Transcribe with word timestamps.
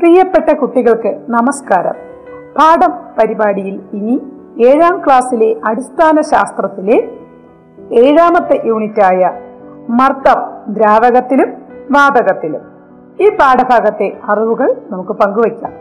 പ്രിയപ്പെട്ട 0.00 0.52
കുട്ടികൾക്ക് 0.52 1.18
നമസ്കാരം. 1.28 1.92
പാഠം 2.58 2.92
പരിപാടിയിൽ 3.18 3.80
ഇനി 3.92 4.22
ഏഴാം 4.66 5.02
ക്ലാസ്സിലെ 5.06 5.56
അടിസ്ഥാന 5.64 6.20
ശാസ്ത്രത്തിലെ 6.20 7.08
ഏഴാമത്തെ 7.92 8.62
യൂണിറ്റായ 8.64 9.30
മർദ്ദം 9.88 10.72
ദ്രാവകത്തിലും 10.74 11.52
വാതകത്തിലും. 11.90 12.60
ഈ 13.20 13.28
പാഠഭാഗത്തെ 13.28 14.16
അറിവുകൾ 14.28 14.76
നമുക്ക് 14.90 15.10
പങ്കുവയ്ക്കാം. 15.10 15.72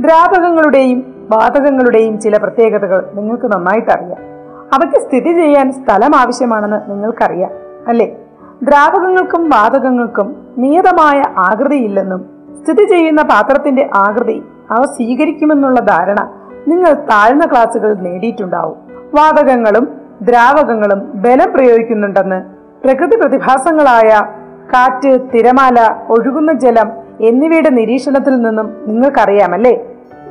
ദ്രാവകങ്ങളുടെയും 0.00 1.26
വാതകങ്ങളുടെയും 1.30 2.20
ചില 2.20 2.36
പ്രത്യേകതകൾ 2.36 3.10
നിങ്ങൾക്ക് 3.14 3.52
നന്നായിട്ട് 3.52 3.90
അറിയാം. 3.90 4.18
അവയ്ക്ക് 4.74 4.96
സ്ഥിതി 4.96 5.32
ചെയ്യാൻ 5.32 5.72
സ്ഥലം 5.72 6.16
ആവശ്യമാണെന്ന് 6.16 6.90
നിങ്ങൾക്കറിയാം 6.90 7.50
അല്ലേ? 7.88 8.16
ദ്രാവകങ്ങൾക്കും 8.62 9.50
വാതകങ്ങൾക്കും 9.50 10.36
നിയതമായ 10.58 11.22
ആകൃതിയില്ലെന്നും 11.36 12.35
സ്ഥിതി 12.66 12.84
ചെയ്യുന്ന 12.84 13.22
പാത്രത്തിന്റെ 13.22 13.90
ആകൃതി 13.94 14.42
അവ 14.70 14.84
സ്വീകരിക്കുമെന്നുള്ള 14.84 15.80
ധാരണ 15.80 16.28
നിങ്ങൾ 16.68 16.92
താഴ്ന്ന 16.92 17.46
ക്ലാസ്സുകൾ 17.46 17.94
നേടിയിട്ടുണ്ടാവും. 17.94 18.76
വാതകങ്ങളും 19.14 19.88
ദ്രാവകങ്ങളും 20.22 21.12
ബലം 21.14 21.52
പ്രയോഗിക്കുന്നുണ്ടെന്ന് 21.52 22.42
പ്രകൃതി 22.84 23.16
പ്രതിഭാസങ്ങളായ 23.16 24.20
കാറ്റ് 24.74 25.18
തിരമാല 25.34 25.94
ഒഴുകുന്ന 26.08 26.52
ജലം 26.52 26.92
എന്നിവയുടെ 27.20 27.68
നിരീക്ഷണത്തിൽ 27.68 28.42
നിന്നും 28.42 28.76
നിങ്ങൾക്കറിയാമല്ലേ? 28.86 29.84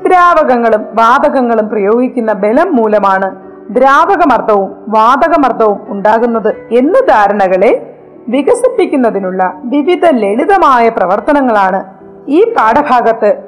ദ്രാവകങ്ങളും 0.08 0.82
വാതകങ്ങളും 0.82 1.70
പ്രയോഗിക്കുന്ന 1.70 2.34
ബലം 2.34 2.76
മൂലമാണ് 2.76 3.36
ദ്രാവകമർദ്ദവും 3.70 4.76
വാതകമർദ്ദവും 4.88 5.80
ഉണ്ടാകുന്നത് 5.88 6.56
എന്ന 6.72 7.00
ധാരണകളെ 7.00 7.96
വികസിപ്പിക്കുന്നതിനുള്ള 8.28 9.54
വിവിധ 9.64 10.06
ലളിതമായ 10.06 10.90
പ്രവർത്തനങ്ങളാണ് 10.90 11.95
ഈ 12.28 12.54
പാഠഭാഗത്ത് 12.54 13.44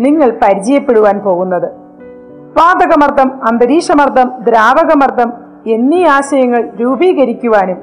നിങ്ങൾ 0.00 0.38
പരിചയപ്പെടുവാൻ 0.42 1.18
പോകുന്നത്. 1.18 1.66
വാതകമർദ്ദം 2.58 3.44
അന്തരീക്ഷമർദ്ദം 3.44 4.32
ദ്രാവകമർദ്ദം 4.38 5.32
എന്നീ 5.66 6.04
ആശയങ്ങൾ 6.04 6.70
രൂപീകരിക്കുവാനും 6.80 7.76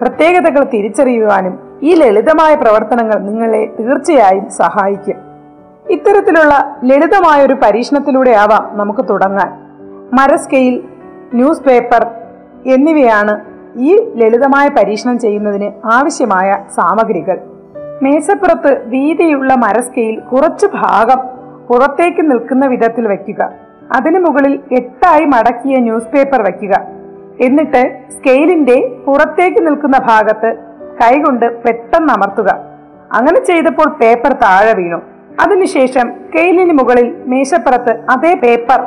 പ്രത്യേകതകൾ 0.00 0.64
തിരിച്ചറിയുവാനും 0.64 1.58
ഈ 1.82 1.94
ലളിതമായ 1.94 2.54
പ്രവർത്തനങ്ങൾ 2.54 3.18
നിങ്ങളെ 3.18 3.74
തീർച്ചയായും 3.80 4.50
സഹായിക്കും. 4.50 5.16
ഇത്തരത്തിലുള്ള 5.90 6.76
ലളിതമായ 6.84 7.46
ഒരു 7.46 7.54
പരീക്ഷണത്തിലൂടെ 7.54 8.30
ആവാം 8.30 8.78
നമുക്ക് 8.78 9.08
തുടങ്ങാൻ. 9.10 9.58
മരസ്കെയിൽ 10.12 10.84
ന്യൂസ് 11.34 11.62
പേപ്പർ 11.62 12.06
എന്നിവയാണ് 12.66 13.40
ഈ 13.76 14.12
ലളിതമായ 14.16 14.68
പരീക്ഷണം 14.68 15.18
ചെയ്യുന്നതിന് 15.18 15.70
ആവശ്യമായ 15.86 16.58
സാമഗ്രികൾ. 16.74 17.53
മേശപ്പുറത്ത് 18.02 18.88
വീതിയുള്ള 18.88 19.54
മരസ്കെയിൽ 19.54 20.20
കുറച്ച് 20.20 20.66
ഭാഗം 20.66 21.20
പുറത്തേക്ക് 21.68 22.30
നിൽക്കുന്ന 22.30 22.66
വിധത്തിൽ 22.66 23.06
വയ്ക്കുക. 23.06 23.52
അതിനു 23.96 24.18
മുകളിൽ 24.18 24.60
എട്ടായി 24.72 25.24
മടക്കിയ 25.24 25.78
ന്യൂസ് 25.78 26.06
പേപ്പർ 26.06 26.42
വയ്ക്കുക. 26.42 26.74
എന്നിട്ട് 27.40 28.06
സ്കെയിലിന്റെ 28.10 29.02
പുറത്തേക്ക് 29.06 29.66
നിൽക്കുന്ന 29.66 29.98
ഭാഗത്ത് 29.98 30.56
കൈകൊണ്ട് 31.02 31.62
പെട്ടെന്ന് 31.62 32.12
അമർത്തുക. 32.12 32.50
അങ്ങനെ 33.12 33.44
ചെയ്തപ്പോൾ 33.44 33.88
പേപ്പർ 33.88 34.32
താഴെ 34.32 34.72
വീണു. 34.72 35.02
അതിനുശേഷം 35.40 36.12
സ്കെയിലിന് 36.28 36.72
മുകളിൽ 36.72 37.14
മേശപ്പുറത്ത് 37.26 38.04
അതേ 38.10 38.34
പേപ്പർ 38.34 38.80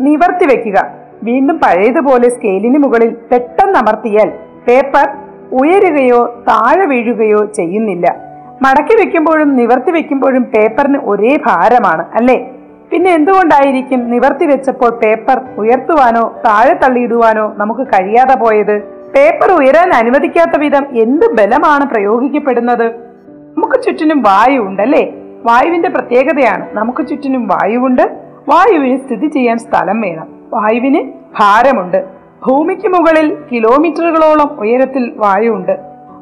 നിവർത്തി 0.00 0.44
വെക്കുക 0.44 0.78
വീണ്ടും 1.22 1.58
പഴയതുപോലെ 1.58 2.28
സ്കെയിലിന് 2.28 2.78
മുകളിൽ 2.78 3.16
പെട്ടെന്ന് 3.32 3.78
അമർത്തിയാൽ 3.78 4.32
പേപ്പർ 4.68 5.08
ഉയരുകയോ 5.52 6.44
താഴെ 6.48 6.86
വീഴുകയോ 6.86 7.44
ചെയ്യുന്നില്ല. 7.44 8.25
മടക്കി 8.62 8.94
വെക്കുമ്പോഴും 8.96 9.56
നിവർത്തി 9.56 9.90
വെക്കുമ്പോഴും 9.90 10.42
പേപ്പറിന് 10.42 10.98
ഒരേ 10.98 11.36
ഭാരമാണ് 11.46 12.04
അല്ലേ? 12.14 12.52
പിന്നെ 12.92 13.10
എന്തുകൊണ്ടായിരിക്കും 13.14 14.10
നിവർത്തി 14.10 14.46
വെച്ചപ്പോൾ 14.46 14.90
പേപ്പർ 14.90 15.40
ഉയർത്തുവാനോ 15.58 16.34
താഴെ 16.46 16.74
തള്ളിയിടുവാനോ 16.74 17.52
നമുക്ക് 17.56 17.80
കഴിയാതെ 17.80 18.34
പോയത്? 18.34 18.76
പേപ്പർ 19.14 19.50
ഉയരാൻ 19.50 19.94
അനുവദിക്കാത്ത 19.94 20.56
വിധം 20.58 20.84
എന്ത് 20.92 21.26
ബലമാണ് 21.36 21.84
പ്രയോഗിക്കപ്പെടുന്നത്? 21.90 22.86
നമുക്ക് 23.56 23.82
ചുറ്റിനും 23.82 24.22
വായു 24.22 24.60
ഉണ്ടല്ലേ 24.60 25.12
വായുവിന്റെ 25.44 25.88
പ്രത്യേകതയാണ് 25.88 26.64
നമുക്ക് 26.72 27.06
ചുറ്റിനും 27.06 27.48
വായുവുണ്ട് 27.48 28.04
വായുവിന് 28.48 28.98
സ്ഥിതി 28.98 29.26
ചെയ്യാൻ 29.26 29.58
സ്ഥലം 29.58 30.00
വേണം 30.00 30.28
വായുവിന് 30.50 31.00
ഭാരമുണ്ട്. 31.38 32.04
ഭൂമിക്ക് 32.46 32.88
മുകളിൽ 32.88 33.36
കിലോമീറ്ററുകളോളം 33.52 34.58
ഉയരത്തിൽ 34.60 35.12
വായുണ്ട് 35.16 35.74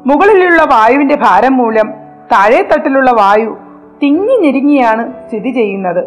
മുകളിലുള്ള 0.05 0.63
വായുവിന്റെ 0.63 1.15
ഭാരം 1.15 1.57
മൂലം 1.57 2.04
താഴെ 2.31 2.61
തട്ടിലുള്ള 2.61 3.11
വായു 3.11 3.57
തിങ്ങി 4.03 4.37
ഞെരുങ്ങിയാണ് 4.37 5.13
സ്ഥിതി 5.27 5.49
ചെയ്യുന്നത്. 5.49 6.05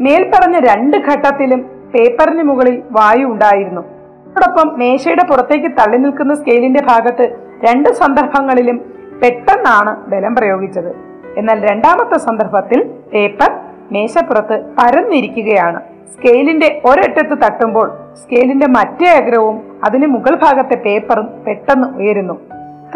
മേൽപ്പറഞ്ഞ 0.00 0.58
രണ്ട് 0.58 0.96
ഘട്ടത്തിലും 0.96 1.60
പേപ്പറിന് 1.94 2.42
മുകളിൽ 2.42 2.82
വായു 2.90 3.26
ഉണ്ടായിരുന്നു. 3.26 3.80
അതോടൊപ്പം 3.80 4.78
മേശയുടെ 4.78 5.24
പുറത്തേക്ക് 5.30 5.66
തള്ളി 5.66 5.96
നിൽക്കുന്ന 5.96 6.34
സ്കെയിലിന്റെ 6.34 6.82
ഭാഗത്ത് 6.88 7.36
രണ്ട് 7.64 7.88
സന്ദർഭങ്ങളിലും 7.88 8.76
പെട്ടെന്നാണ് 9.22 9.96
ബലം 10.10 10.34
പ്രയോഗിച്ചത്. 10.34 10.96
എന്നാൽ 11.36 11.70
രണ്ടാമത്തെ 11.70 12.18
സന്ദർഭത്തിൽ 12.18 12.82
പേപ്പർ 12.82 13.50
മേശപ്പുറത്ത് 13.92 14.64
പരന്നിരിക്കുകയാണ്. 14.78 15.80
സ്കെയിലിന്റെ 16.14 16.82
ഒരറ്റത്ത് 16.84 17.42
തട്ടുമ്പോൾ 17.42 17.92
സ്കെയിലിന്റെ 18.14 18.66
മറ്റേ 18.66 19.06
അഗ്രവും 19.06 19.80
അതിന് 19.84 20.06
മുകൾ 20.06 20.34
ഭാഗത്തെ 20.34 20.74
പേപ്പറും 20.74 21.28
പെട്ടെന്ന് 21.46 21.98
ഉയരുന്നു. 21.98 22.34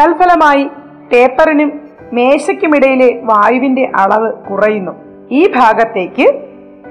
തൽഫലമായി 0.01 0.65
പേപ്പറിനും 1.13 1.84
മേശയ്ക്കുമിടയിലെ 2.15 3.21
വായുവിന്റെ 3.25 3.85
അളവ് 3.97 4.33
കുറയുന്നു. 4.33 4.93
ഈ 5.31 5.43
ഭാഗത്തേക്ക് 5.57 6.27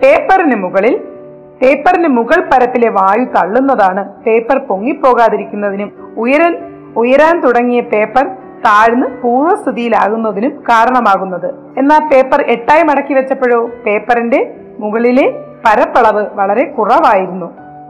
പേപ്പറിന് 0.03 0.55
മുകളിൽ 0.55 0.95
പേപ്പറിന് 1.61 2.07
മുകൾ 2.07 2.39
പരപ്പിലെ 2.53 2.89
വായു 2.89 3.25
തള്ളുന്നതാണ് 3.25 4.23
പേപ്പർ 4.23 4.57
പൊങ്ങിപ്പോകാതിരിക്കുന്നതിനും 4.57 5.91
ഉയരൻ 6.17 6.53
ഉയരാൻ 6.97 7.41
തുടങ്ങിയ 7.41 7.81
പേപ്പർ 7.81 8.25
താഴ്ന്ന് 8.65 9.07
പൂർവസ്ഥിതിയിലാകുന്നതിനും 9.21 10.63
കാരണമാകുന്നത്. 10.69 11.49
എന്നാൽ 11.77 12.01
പേപ്പർ 12.09 12.41
എട്ടായി 12.47 12.83
മടക്കി 12.83 13.13
വെച്ചപ്പോഴോ 13.13 13.59
പേപ്പറിന്റെ 13.85 14.55
മുകളിലെ 14.79 15.27
പരപ്പളവ് 15.65 16.23
വളരെ 16.33 16.63
കുറവായിരുന്നു. 16.65 17.45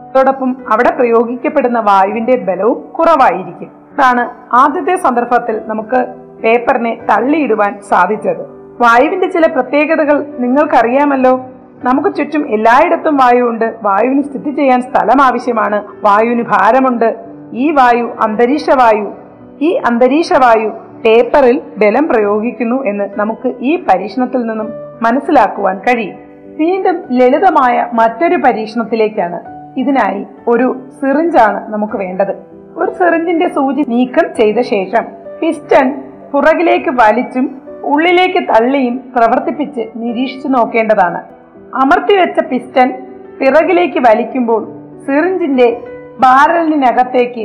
അതോടൊപ്പം 0.08 0.56
അവിടെ 0.72 0.90
പ്രയോഗിക്കപ്പെടുന്ന 0.90 1.80
വായുവിന്റെ 1.80 2.36
ബലവും 2.36 2.78
കുറവായിരിക്കും. 2.98 3.70
ഇതാണ് 3.94 4.54
ആദ്യത്തെ 4.54 4.94
സന്ദർഭത്തിൽ 4.96 5.60
നമുക്ക് 5.66 6.00
പേപ്പറിനെ 6.44 6.98
തള്ളിയിടുവാൻ 7.10 7.80
സാധിച്ചത്. 7.88 8.40
വായുവിന്റെ 8.80 9.26
ചില 9.26 9.46
പ്രത്യേകതകൾ 9.46 10.26
നിങ്ങൾക്കറിയാമല്ലോ. 10.38 11.40
നമുക്ക് 11.84 12.14
ചുറ്റും 12.14 12.54
എല്ലായിടത്തും 12.54 13.16
വായു 13.16 13.42
ഉണ്ട് 13.42 13.74
വായുവിന് 13.82 14.22
സ്ഥിതി 14.22 14.50
ചെയ്യാൻ 14.50 14.82
സ്ഥലം 14.82 15.22
ആവശ്യമാണ്. 15.22 15.84
വായുവിന് 16.02 16.42
ഭാരമുണ്ട്. 16.42 17.14
ഈ 17.52 17.70
വായു 17.70 18.04
അന്തരീക്ഷ 18.22 18.70
വായു. 18.70 19.14
ഈ 19.60 19.74
അന്തരീക്ഷ 19.74 20.32
വായു 20.32 20.68
പേപ്പറിൽ 21.04 21.62
ബലം 21.78 22.08
പ്രയോഗിക്കുന്നു 22.08 22.82
എന്ന് 22.82 23.04
നമുക്ക് 23.16 23.54
ഈ 23.60 23.76
പരീക്ഷണത്തിൽ 23.76 24.38
നിന്നും 24.38 24.68
മനസ്സിലാക്കുവാൻ 25.02 25.78
കഴിയും. 25.78 26.14
വീണ്ടും 26.56 27.02
ലളിതമായ 27.12 27.86
മറ്റൊരു 27.92 28.36
പരീക്ഷണത്തിലേക്കാണ്. 28.36 29.40
ഇതിനായി 29.76 30.26
ഒരു 30.48 30.76
സിറിഞ്ചാണ് 31.02 31.72
നമുക്ക് 31.72 31.96
വേണ്ടത്. 31.96 32.34
ഒരു 32.76 32.90
സിറിഞ്ചിന്റെ 32.90 33.48
സൂചി 33.48 33.84
നീക്കം 33.88 34.34
ചെയ്ത 34.34 34.60
ശേഷം 34.60 35.04
പിസ്റ്റൺ 35.40 36.13
പുറകിലേക്ക് 36.34 36.90
വലിച്ചും 36.90 37.60
ഉള്ളിലേക്ക് 37.84 38.40
തള്ളിയും 38.48 38.94
പ്രവർത്തിപ്പിച്ച് 39.16 39.82
നിരീക്ഷിച്ചു 39.96 40.48
നോക്കേണ്ടതാണ്. 40.48 41.20
അമർത്തിവെച്ച 41.74 42.40
പിസ്റ്റൺ 42.50 42.88
പിറകിലേക്ക് 43.40 43.98
വലിക്കുമ്പോൾ 43.98 44.62
സിറിഞ്ചിന്റെ 45.06 45.68
ബാരലിനകത്തേക്ക് 46.20 47.44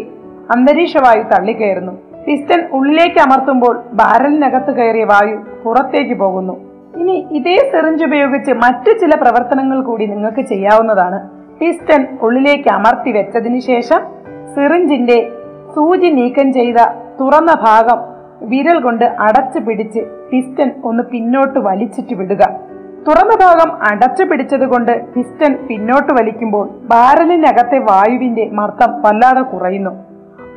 അന്തരീക്ഷവായു 0.52 1.24
തള്ളിക്കയറുന്നു. 1.24 1.92
പിസ്റ്റൺ 2.26 2.68
ഉള്ളിലേക്ക് 2.72 3.20
അമർത്തുമ്പോൾ 3.20 3.76
ബാരലിനകത്ത് 3.94 4.72
കയറിയ 4.76 5.04
വായു 5.04 5.38
പുറത്തേക്ക് 5.64 6.14
പോകുന്നു. 6.14 6.56
ഇനി 7.00 7.28
ഇതേ 7.32 7.56
സിറിഞ്ച് 7.72 8.04
ഉപയോഗിച്ച് 8.04 8.52
മറ്റു 8.52 8.92
ചില 8.92 9.16
പ്രവർത്തനങ്ങൾ 9.22 9.82
കൂടി 9.82 10.06
നിങ്ങൾക്ക് 10.06 10.42
ചെയ്യാവുന്നതാണ്. 10.42 11.20
പിസ്റ്റൺ 11.60 12.08
ഉള്ളിലേക്ക് 12.22 12.70
അമർത്തി 12.74 13.12
വെച്ചതിന് 13.12 13.60
ശേഷം 13.60 14.02
സിറിഞ്ചിന്റെ 14.56 15.32
സൂചി 15.76 16.10
നീക്കം 16.10 16.54
ചെയ്ത 16.54 16.76
തുറന്ന 17.20 17.54
ഭാഗം 17.62 18.19
വിരൽ 18.42 18.80
കൊണ്ട് 18.80 19.06
അടച്ചു 19.06 19.60
പിടിച്ച് 19.60 20.00
പിസ്റ്റൻ 20.32 20.72
ഒന്ന് 20.84 21.04
പിന്നോട്ട് 21.04 21.60
വലിച്ചിട്ട് 21.60 22.16
വിടുക. 22.16 22.38
തുറന്ന 23.08 23.36
ഭാഗം 23.46 23.72
അടച്ചു 23.92 24.24
പിടിച്ചത് 24.24 24.66
കൊണ്ട് 24.68 25.14
പിസ്റ്റൻ 25.14 25.68
പിന്നോട്ട് 25.68 26.14
വലിക്കുമ്പോൾ 26.14 26.70
ബാരലിനകത്തെ 26.70 27.80
വായുവിന്റെ 27.80 28.50
മർദ്ദം 28.52 29.02
വല്ലാതെ 29.02 29.42
കുറയുന്നു. 29.42 29.92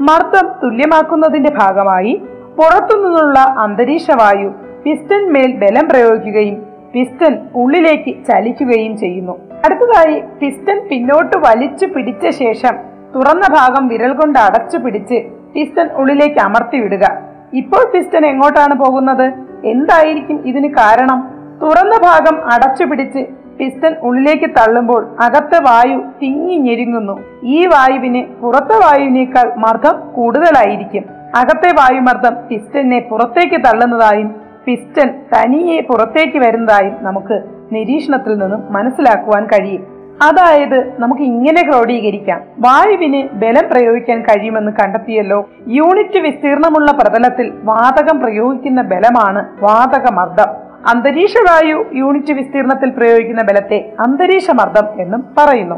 മർദ്ദം 0.00 0.48
തുല്യമാക്കുന്നതിന്റെ 0.62 1.52
ഭാഗമായി 1.58 2.22
പുറത്തുനിന്നുള്ള 2.58 3.38
അന്തരീക്ഷ 3.38 4.10
വായു 4.10 4.54
പിസ്റ്റൻ 4.84 5.32
മേൽ 5.32 5.52
ബലം 5.56 5.88
പ്രയോഗിക്കുകയും 5.88 6.66
പിസ്റ്റൻ 6.92 7.38
ഉള്ളിലേക്ക് 7.54 8.24
ചലിക്കുകയും 8.26 8.96
ചെയ്യുന്നു. 8.96 9.32
അടുത്തതായി 9.64 10.22
പിസ്റ്റൻ 10.40 10.88
പിന്നോട്ട് 10.90 11.36
വലിച്ചു 11.36 11.86
പിടിച്ച 11.86 12.28
ശേഷം 12.28 12.76
തുറന്ന 13.14 13.54
ഭാഗം 13.54 13.88
വിരൽ 13.88 14.12
കൊണ്ട് 14.12 14.38
അടച്ചു 14.38 14.78
പിടിച്ച് 14.78 15.22
പിസ്റ്റൻ 15.54 15.88
ഉള്ളിലേക്ക് 15.96 16.40
അമർത്തി 16.40 16.80
വിടുക. 16.80 17.31
ഇപ്പോൾ 17.54 17.92
പിസ്റ്റൻ 17.92 18.26
എങ്ങോട്ടാണ് 18.26 18.74
പോകുന്നത്? 18.74 19.32
എന്തായിരിക്കും 19.64 20.46
ഇതിന് 20.46 20.68
കാരണം? 20.68 21.28
തുറന്ന 21.62 21.96
ഭാഗം 22.02 22.52
അടച്ചു 22.52 22.84
പിടിച്ച് 22.84 23.26
പിസ്റ്റൻ 23.58 23.96
ഉള്ളിലേക്ക് 24.02 24.50
തള്ളുമ്പോൾ 24.50 25.16
അകത്തെ 25.20 25.62
വായു 25.62 26.02
തിങ്ങി 26.22 26.56
ഞെരുങ്ങുന്നു. 26.56 27.18
ഈ 27.42 27.66
വായുവിന് 27.66 28.22
പുറത്തെ 28.42 28.74
വായുവിനേക്കാൾ 28.74 29.54
മർദ്ദം 29.56 30.12
കൂടുതലായിരിക്കും. 30.14 31.04
അകത്തെ 31.36 31.68
വായുമർദ്ദം 31.68 32.36
പിസ്റ്റനെ 32.48 33.00
പുറത്തേക്ക് 33.00 33.64
തള്ളുന്നതായും 33.64 34.34
പിസ്റ്റൻ 34.64 35.08
തനിയെ 35.34 35.80
പുറത്തേക്ക് 35.80 36.38
വരുന്നതായും 36.38 36.96
നമുക്ക് 37.00 37.42
നിരീക്ഷണത്തിൽ 37.72 38.38
നിന്നും 38.38 38.62
മനസ്സിലാക്കുവാൻ 38.70 39.44
കഴിയും. 39.44 40.01
അതായത് 40.22 41.00
നമുക്ക് 41.00 41.22
ഇങ്ങനെ 41.22 41.62
ക്രോഡീകരിക്കാം. 41.62 42.40
വായുവിന് 42.58 43.28
ബലം 43.32 43.70
പ്രയോഗിക്കാൻ 43.70 44.22
കഴിയുമെന്ന് 44.22 44.72
കണ്ടെത്തിയല്ലോ. 44.72 45.50
യൂണിറ്റ് 45.68 46.18
വിസ്തീർണമുള്ള 46.18 46.92
പ്രതലത്തിൽ 46.92 47.52
വാതകം 47.64 48.20
പ്രയോഗിക്കുന്ന 48.20 48.82
ബലമാണ് 48.82 49.48
വാതകമർദ്ദം. 49.60 50.46
അന്തരീക്ഷ 50.88 51.34
വായു 51.38 51.84
യൂണിറ്റ് 51.92 52.32
വിസ്തീർണത്തിൽ 52.32 52.90
പ്രയോഗിക്കുന്ന 52.90 53.42
ബലത്തെ 53.42 53.92
അന്തരീക്ഷ 54.00 54.50
മർദ്ദം 54.50 55.02
എന്നും 55.02 55.24
പറയുന്നു. 55.38 55.74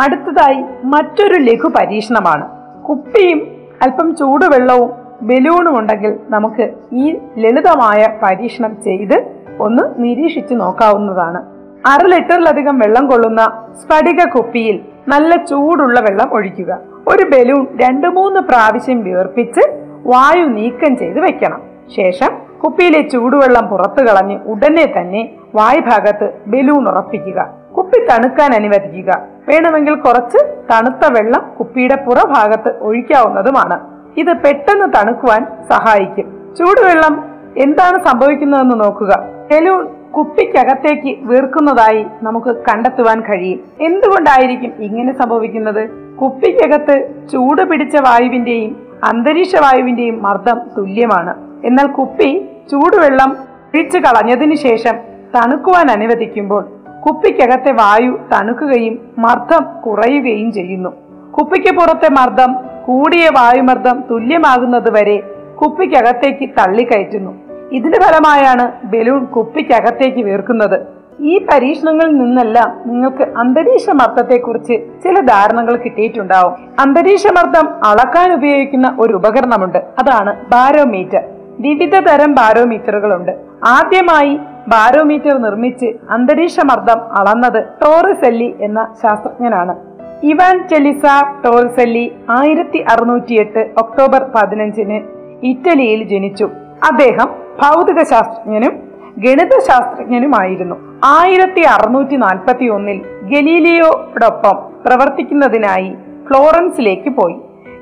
അടുത്തതായി 0.00 0.64
മറ്റൊരു 0.84 1.34
ലഘു 1.34 1.68
പരീക്ഷണമാണ്. 1.68 2.48
കുപ്പിയും 2.82 3.56
അല്പം 3.82 4.16
ചൂടുവെള്ളവും 4.16 4.90
ബലൂണും 5.22 5.78
ഉണ്ടെങ്കിൽ 5.78 6.16
നമുക്ക് 6.30 6.70
ഈ 6.92 7.18
ലളിതമായ 7.38 8.08
പരീക്ഷണം 8.22 8.82
ചെയ്ത് 8.82 9.24
ഒന്ന് 9.60 9.82
നിരീക്ഷിച്ചു 9.98 10.54
നോക്കാവുന്നതാണ്. 10.54 11.53
അര 11.86 12.06
ലിറ്ററിലധികം 12.06 12.78
വെള്ളം 12.78 13.06
കൊള്ളുന്ന 13.06 13.66
സ്ഫടിക 13.82 14.24
കുപ്പിയിൽ 14.24 14.80
നല്ല 15.08 15.36
ചൂടുള്ള 15.36 16.00
വെള്ളം 16.00 16.32
ഒഴിക്കുക. 16.32 16.78
ഒരു 17.08 17.24
ബലൂൺ 17.28 17.66
രണ്ടു 17.82 18.08
മൂന്ന് 18.08 18.40
പ്രാവശ്യം 18.40 19.02
വീർപ്പിച്ച് 19.04 19.60
വായു 20.06 20.44
നീക്കം 20.44 20.96
ചെയ്ത് 20.96 21.20
വെക്കണം. 21.20 21.62
ശേഷം 21.96 22.30
കുപ്പിയിലെ 22.64 23.08
ചൂടുവെള്ളം 23.08 23.66
പുറത്തു 23.66 24.02
കളഞ്ഞ് 24.02 24.38
ഉടനെ 24.46 24.94
തന്നെ 24.96 25.30
വായുഭാഗത്ത് 25.54 26.32
ബലൂൺ 26.46 26.88
ഉറപ്പിക്കുക. 26.88 27.46
കുപ്പി 27.76 28.06
തണുക്കാൻ 28.10 28.54
അനുവദിക്കുക. 28.54 29.18
വേണമെങ്കിൽ 29.48 29.94
കുറച്ച് 29.94 30.38
തണുത്ത 30.70 31.12
വെള്ളം 31.18 31.52
കുപ്പിയുടെ 31.58 31.96
പുറഭാഗത്ത് 31.96 32.78
ഒഴിക്കാവുന്നതുമാണ്. 32.80 33.80
ഇത് 34.16 34.32
പെട്ടെന്ന് 34.36 34.86
തണുക്കുവാൻ 34.96 35.46
സഹായിക്കും. 35.70 36.54
ചൂടുവെള്ളം 36.58 37.14
എന്താണ് 37.56 38.04
സംഭവിക്കുന്നതെന്ന് 38.08 38.80
നോക്കുക. 38.84 39.12
ബലൂൺ 39.50 39.93
കുപ്പിക്കകത്തേക്ക് 40.16 41.16
വീർക്കുന്നതായി 41.20 42.06
നമുക്ക് 42.22 42.56
കണ്ടെത്തുവാൻ 42.56 43.20
കഴിയും. 43.20 43.60
എന്തുകൊണ്ടായിരിക്കും 43.80 44.72
ഇങ്ങനെ 44.82 45.12
സംഭവിക്കുന്നത്? 45.12 45.88
കുപ്പിക്കകത്ത് 46.16 47.08
ചൂട് 47.32 47.62
പിടിച്ച 47.62 47.96
വായുവിന്റെയും 47.96 48.86
അന്തരീക്ഷ 49.04 49.56
വായുവിന്റെയും 49.56 50.22
മർദ്ദം 50.22 50.60
തുല്യമാണ്. 50.78 51.34
എന്നാൽ 51.64 51.86
കുപ്പി 51.86 52.48
ചൂടുവെള്ളം 52.72 53.36
ഒഴിച്ചു 53.74 53.98
കളഞ്ഞതിനു 53.98 54.54
ശേഷം 54.54 54.94
തണുക്കുവാൻ 55.34 55.90
അനുവദിക്കുമ്പോൾ 55.90 56.64
കുപ്പിക്കകത്തെ 57.06 57.72
വായു 57.72 58.20
തണുക്കുകയും 58.32 58.98
മർദ്ദം 59.18 59.80
കുറയുകയും 59.86 60.52
ചെയ്യുന്നു. 60.52 60.90
കുപ്പിക്ക് 61.38 61.76
പുറത്തെ 61.76 62.08
മർദ്ദം 62.10 62.54
കൂടിയ 62.84 63.28
വായുമർദ്ദം 63.36 64.04
തുല്യമാകുന്നത് 64.10 64.90
വരെ 64.90 65.22
കുപ്പിക്കകത്തേക്ക് 65.62 66.48
തള്ളിക്കയറ്റുന്നു. 66.48 67.43
ഇതിന്റെ 67.74 67.98
ഫലമായാണ് 68.00 68.72
ബലൂൺ 68.84 69.24
കുപ്പിക്കകത്തേക്ക് 69.24 70.22
വീർക്കുന്നത്. 70.22 70.80
ഈ 71.20 71.46
പരീക്ഷണങ്ങളിൽ 71.52 72.12
നിന്നെല്ലാം 72.12 72.80
നിങ്ങൾക്ക് 72.86 73.22
അന്തരീക്ഷ 73.38 73.90
മർദ്ദത്തെക്കുറിച്ച് 73.90 74.72
ചില 75.04 75.20
ധാരണകൾ 75.20 75.76
കിട്ടിയിട്ടുണ്ടാവും. 75.76 76.54
അന്തരീക്ഷ 76.80 77.26
മർദ്ദം 77.26 77.66
അളക്കാൻ 77.84 78.34
ഉപയോഗിക്കുന്ന 78.34 78.96
ഒരു 79.00 79.12
ഉപകരണമുണ്ട്. 79.12 79.78
അതാണ് 79.78 80.36
ബാരോമീറ്റർ. 80.52 81.22
വിവിധ 81.60 81.94
തരം 81.98 82.32
ബാരോമീറ്ററുകളുണ്ട്. 82.32 83.32
ആദ്യമായി 83.64 84.36
ബാരോമീറ്റർ 84.68 85.38
നിർമ്മിച്ച് 85.38 85.86
അന്തരീക്ഷ 86.10 86.60
മർദ്ദം 86.60 87.00
അളന്നത് 87.16 87.64
ടോറിസെല്ലി 87.64 88.54
എന്ന 88.60 88.94
ശാസ്ത്രജ്ഞനാണ്. 89.02 89.76
ഇവാൻ 90.22 90.68
ചെലിസ 90.68 91.02
ടോറിസെല്ലി 91.46 92.12
ആയിരത്തി 92.30 92.78
അറുന്നൂറ്റി 92.78 93.40
എട്ട് 93.40 93.70
ഒക്ടോബർ 93.78 94.30
പതിനഞ്ചിന് 94.34 95.00
ഇറ്റലിയിൽ 95.42 96.02
ജനിച്ചു. 96.02 96.50
അദ്ദേഹം 96.90 97.43
ഭൗതിക 97.62 98.02
ശാസ്ത്രജ്ഞനും 98.02 98.74
ഗണിത 99.18 99.58
ശാസ്ത്രജ്ഞനുമായിരുന്നു 99.58 100.76
ആയിരത്തി 101.04 101.60
അറുന്നൂറ്റി 101.60 102.16
നാൽപ്പത്തി 102.16 102.66
ഒന്നിൽ 102.66 102.98
ഗലീലിയോടൊപ്പം 103.22 104.56
പ്രവർത്തിക്കുന്നതിനായി 104.86 105.90
ഫ്ലോറൻസിലേക്ക് 106.28 107.10
പോയി. 107.10 107.36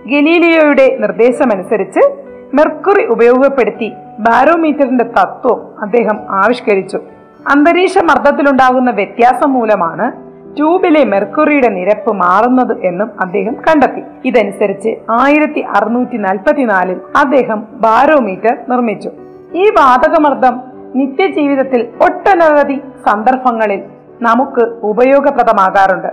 ഗലീലിയോയുടെ 0.07 0.97
നിർദ്ദേശമനുസരിച്ച് 1.01 2.03
മെർക്കുറി 2.55 3.05
ഉപയോഗപ്പെടുത്തി 3.07 3.93
ബാരോമീറ്ററിന്റെ 4.19 5.05
തത്വം 5.05 5.61
അദ്ദേഹം 5.83 6.19
ആവിഷ്കരിച്ചു. 6.31 6.99
അന്തരീക്ഷ 7.49 7.99
മർദ്ദത്തിലുണ്ടാകുന്ന 7.99 8.91
വ്യത്യാസം 8.91 9.53
മൂലമാണ് 9.53 10.07
ട്യൂബിലെ 10.57 11.05
മെർക്കുറിയുടെ 11.05 11.69
നിരപ്പ് 11.69 12.13
മാറുന്നത് 12.13 12.87
എന്നും 12.87 13.11
അദ്ദേഹം 13.21 13.55
കണ്ടെത്തി. 13.55 14.03
ഇതനുസരിച്ച് 14.25 14.91
ആയിരത്തി 15.11 15.61
അറുന്നൂറ്റി 15.61 16.17
നാൽപ്പത്തിനാലിൽ 16.17 16.99
അദ്ദേഹം 17.17 17.67
ബാരോമീറ്റർ 17.73 18.57
നിർമ്മിച്ചു. 18.69 19.11
ഈ 19.55 19.71
വാതകമർദ്ദം 19.71 20.55
നിത്യജീവിതത്തിൽ 20.95 21.81
ഒട്ടനവധി 22.01 22.83
സന്ദർഭങ്ങളിൽ 23.07 23.83
നമുക്ക് 24.23 24.63
ഉപയോഗപ്രദമാകാറുണ്ട്. 24.83 26.11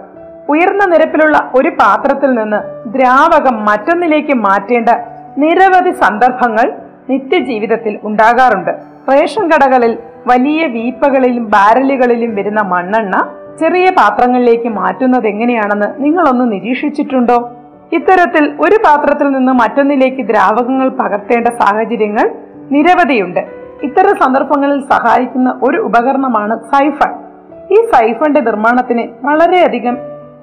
ഉയർന്ന 0.49 0.85
നിരപ്പിലുള്ള 0.85 1.51
ഒരു 1.55 1.69
പാത്രത്തിൽ 1.69 2.33
നിന്ന് 2.33 2.59
ദ്രാവകം 2.97 3.65
മറ്റൊന്നിലേക്ക് 3.65 4.33
മാറ്റേണ്ട 4.33 4.89
നിരവധി 5.37 5.91
സന്ദർഭങ്ങൾ 5.91 6.73
നിത്യജീവിതത്തിൽ 7.09 7.99
ഉണ്ടാകാറുണ്ട്. 8.03 8.71
റേഷൻ 9.11 9.49
കടകളിൽ 9.49 9.97
വലിയ 10.27 10.65
വീപ്പകളിലും 10.67 11.45
ബാരലുകളിലും 11.49 12.35
വരുന്ന 12.35 12.61
മണ്ണെണ്ണ 12.61 13.15
ചെറിയ 13.59 13.89
പാത്രങ്ങളിലേക്ക് 13.89 14.69
മാറ്റുന്നത് 14.69 15.27
എങ്ങനെയാണെന്ന് 15.27 16.03
നിങ്ങളൊന്ന് 16.03 16.51
നിരീക്ഷിച്ചിട്ടുണ്ടോ? 16.51 17.51
ഇത്തരത്തിൽ 17.91 18.55
ഒരു 18.59 18.75
പാത്രത്തിൽ 18.85 19.27
നിന്ന് 19.31 19.51
മറ്റൊന്നിലേക്ക് 19.51 20.27
ദ്രാവകങ്ങൾ 20.27 20.89
പകർത്തേണ്ട 20.89 21.47
സാഹചര്യങ്ങൾ 21.47 22.48
നിരവധിയുണ്ട്. 22.71 23.39
ഇത്തരം 23.83 24.15
സന്ദർഭങ്ങളിൽ 24.23 24.81
സഹായിക്കുന്ന 24.89 25.59
ഒരു 25.63 25.77
ഉപകരണമാണ് 25.77 26.59
സൈഫൺ. 26.59 27.11
ഈ 27.71 27.75
സൈഫണിന്റെ 27.75 28.41
നിർമ്മാണത്തിന് 28.41 29.03
വളരെയധികം 29.23 29.97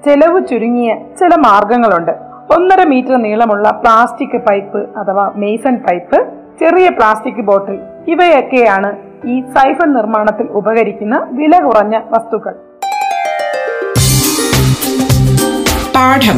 ചെലവ് 0.05 0.47
ചുരുങ്ങിയ 0.47 0.95
ചില 1.19 1.35
മാർഗങ്ങളുണ്ട്. 1.35 2.11
ഒന്നര 2.55 2.87
മീറ്റർ 2.87 3.15
നീളമുള്ള 3.15 3.69
പ്ലാസ്റ്റിക് 3.69 4.41
പൈപ്പ് 4.41 4.97
അഥവാ 4.97 5.31
മെയ്സൺ 5.35 5.75
പൈപ്പ് 5.75 6.17
ചെറിയ 6.59 6.89
പ്ലാസ്റ്റിക് 6.89 7.41
ബോട്ടിൽ 7.41 7.79
ഇവയൊക്കെയാണ് 8.07 8.95
ഈ 9.25 9.41
സൈഫൺ 9.41 9.93
നിർമ്മാണത്തിൽ 9.93 10.47
ഉപകരിക്കുന്ന 10.51 11.27
വില 11.31 11.59
കുറഞ്ഞ 11.59 11.99
വസ്തുക്കൾ. 12.09 12.53
പാഠം. 15.95 16.37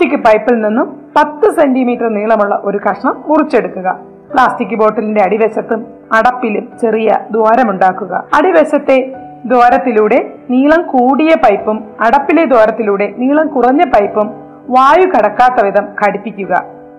പ്ലാസ്റ്റിക് 0.00 0.24
പൈപ്പിൽ 0.24 0.56
നിന്നും 0.62 0.88
പത്ത് 1.16 1.46
സെന്റിമീറ്റർ 1.54 2.08
നീളമുള്ള 2.16 2.54
ഒരു 2.64 2.78
കഷ്ണം 2.84 3.14
മുറിച്ചെടുക്കുക. 3.28 3.88
പ്ലാസ്റ്റിക് 4.32 4.74
ബോട്ടിലിന്റെ 4.80 5.22
അടിവശത്തും 5.24 5.80
അടപ്പിലും 6.16 6.64
ചെറിയ 6.82 7.08
ദ്വാരമുണ്ടാക്കുക. 7.30 8.12
അടിവശത്തെ 8.38 8.96
ദ്വാരത്തിലൂടെ 9.52 10.18
നീളം 10.50 10.82
കൂടിയ 10.92 11.32
പൈപ്പും 11.44 11.78
അടപ്പിലെ 12.06 12.44
ദ്വാരത്തിലൂടെ 12.52 13.06
നീളം 13.22 13.48
കുറഞ്ഞ 13.54 13.84
പൈപ്പും 13.94 14.28
വായു 14.76 15.08
കടക്കാത്ത 15.14 15.64
വിധം 15.68 15.88
ഘടിപ്പിക്കുക. 16.02 16.52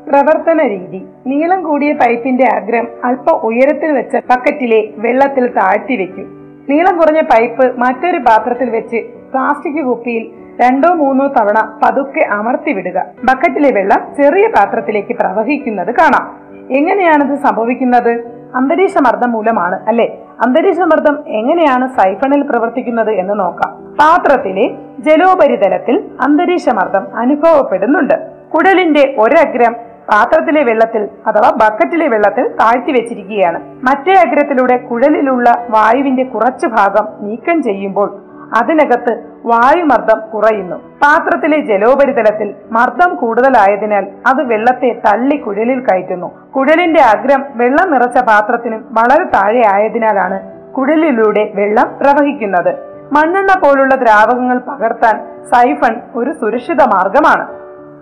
പ്രവർത്തന 0.10 0.60
രീതി. 0.74 1.02
നീളം 1.28 1.64
കൂടിയ 1.64 1.94
പൈപ്പിന്റെ 2.02 2.48
അഗ്രം 2.58 2.88
അല്പ 3.06 3.38
ഉയരത്തിൽ 3.50 3.94
വെച്ച 4.00 4.16
ബക്കറ്റിലെ 4.32 4.82
വെള്ളത്തിൽ 5.06 5.48
താഴ്ത്തി 5.60 5.98
വെക്കും. 6.04 6.28
നീളം 6.70 6.98
കുറഞ്ഞ 7.00 7.22
പൈപ്പ് 7.32 7.68
മറ്റൊരു 7.86 8.22
പാത്രത്തിൽ 8.30 8.70
വെച്ച് 8.78 9.02
പ്ലാസ്റ്റിക് 9.32 9.82
കുപ്പിയിൽ 9.86 10.26
രണ്ടോ 10.62 10.94
മൂന്നോ 10.94 11.28
തവണ 11.28 11.80
പതുക്കെ 11.84 12.28
അമർത്തി 12.32 12.74
വിടുക. 12.74 13.02
ബക്കറ്റിലെ 13.24 13.72
വെള്ളം 13.72 14.24
ചെറിയ 14.24 14.48
പാത്രത്തിലേക്ക് 14.48 15.14
പ്രവഹിക്കുന്നത് 15.16 15.96
കാണാം. 15.96 16.26
എങ്ങനെയാണിത് 16.72 17.36
സംഭവിക്കുന്നത്? 17.36 18.40
അന്തരീക്ഷ 18.56 18.94
മർദ്ദം 18.98 19.32
മൂലമാണ് 19.32 19.80
അല്ലെ? 19.88 20.18
അന്തരീക്ഷ 20.46 20.80
മർദ്ദം 20.80 21.28
എങ്ങനെയാണ് 21.28 21.88
സൈഫണിൽ 22.00 22.42
പ്രവർത്തിക്കുന്നത് 22.42 23.12
എന്ന് 23.12 23.40
നോക്കാം. 23.40 23.96
പാത്രത്തിലെ 24.00 24.66
ജലോപരിതലത്തിൽ 25.00 26.10
അന്തരീക്ഷ 26.22 26.70
മർദ്ദം 26.70 27.18
അനുഭവപ്പെടുന്നുണ്ട്. 27.18 28.14
കുടലിന്റെ 28.54 29.16
ഒരഗ്രം 29.20 29.76
പാത്രത്തിലെ 30.12 30.64
വെള്ളത്തിൽ 30.64 31.10
അഥവാ 31.28 31.50
ബക്കറ്റിലെ 31.50 32.08
വെള്ളത്തിൽ 32.08 32.48
താഴ്ത്തി 32.48 32.92
വെച്ചിരിക്കുകയാണ്. 32.92 33.60
മറ്റേ 33.84 34.14
അഗ്രത്തിലൂടെ 34.14 34.78
കുഴലിലുള്ള 34.78 35.66
വായുവിന്റെ 35.70 36.24
കുറച്ചു 36.24 36.68
ഭാഗം 36.68 37.28
നീക്കം 37.28 37.64
ചെയ്യുമ്പോൾ 37.64 38.29
അതിനകത്ത് 38.56 39.24
വായുമർദ്ദം 39.46 40.20
കുറയുന്നു. 40.34 40.76
പാത്രത്തിലെ 40.76 41.60
ജലോപരിതലത്തിൽ 41.60 42.56
മർദ്ദം 42.72 43.16
കൂടുതലായതിനാൽ 43.16 44.08
അത് 44.28 44.44
വെള്ളത്തെ 44.44 45.02
തള്ളി 45.06 45.36
കുഴലിൽ 45.36 45.80
കയറ്റുന്നു. 45.80 46.28
കുഴലിന്റെ 46.56 47.02
അഗ്രം 47.02 47.46
വെള്ളം 47.56 47.92
നിറച്ച 47.92 48.18
പാത്രത്തിനും 48.18 48.86
വളരെ 48.92 49.24
താഴെ 49.24 49.62
ആയതിനാലാണ് 49.74 50.40
കുഴലിലൂടെ 50.74 51.52
വെള്ളം 51.56 51.98
പ്രവഹിക്കുന്നത്. 52.02 52.72
മണ്ണെണ്ണ 53.14 53.60
പോലുള്ള 53.60 53.96
ദ്രാവകങ്ങൾ 53.96 54.58
പകർത്താൻ 54.58 55.22
സൈഫൺ 55.44 56.02
ഒരു 56.16 56.32
സുരക്ഷിത 56.32 56.82
മാർഗമാണ്. 56.82 57.48